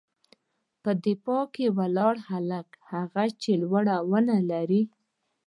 _په 0.83 0.91
دفاع 1.05 1.43
کې 1.55 1.65
ولاړ 1.77 2.15
هلک، 2.29 2.67
هغه 2.91 3.23
چې 3.41 3.51
لوړه 3.63 3.97
ونه 4.09 4.37
لري. 4.51 4.81